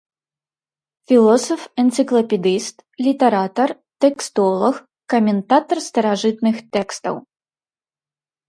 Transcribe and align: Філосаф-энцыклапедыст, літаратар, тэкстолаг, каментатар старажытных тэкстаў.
Філосаф-энцыклапедыст, 1.09 2.75
літаратар, 3.05 3.69
тэкстолаг, 4.05 4.75
каментатар 5.15 5.77
старажытных 5.89 6.55
тэкстаў. 6.79 7.15